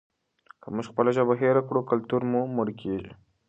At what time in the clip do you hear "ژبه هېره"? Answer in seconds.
1.17-1.61